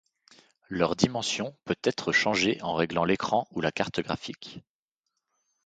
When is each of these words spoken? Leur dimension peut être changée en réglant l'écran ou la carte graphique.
Leur 0.67 0.95
dimension 0.95 1.55
peut 1.63 1.77
être 1.83 2.11
changée 2.11 2.57
en 2.63 2.73
réglant 2.73 3.03
l'écran 3.05 3.47
ou 3.51 3.61
la 3.61 3.71
carte 3.71 3.99
graphique. 3.99 4.63